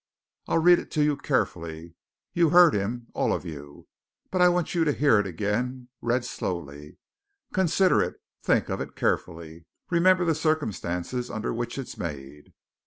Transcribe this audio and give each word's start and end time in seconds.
I'll 0.47 0.57
read 0.57 0.79
it 0.79 0.89
to 0.93 1.03
you 1.03 1.15
carefully 1.15 1.93
you 2.33 2.49
heard 2.49 2.73
him, 2.73 3.05
all 3.13 3.31
of 3.31 3.45
you, 3.45 3.87
but 4.31 4.41
I 4.41 4.49
want 4.49 4.73
you 4.73 4.83
to 4.83 4.91
hear 4.93 5.19
it 5.19 5.27
again, 5.27 5.89
read 6.01 6.25
slowly. 6.25 6.97
Consider 7.53 8.01
it 8.01 8.15
think 8.41 8.67
of 8.67 8.81
it 8.81 8.95
carefully 8.95 9.67
remember 9.91 10.25
the 10.25 10.33
circumstances 10.33 11.29
under 11.29 11.53
which 11.53 11.77
it's 11.77 11.99
made!" 11.99 12.51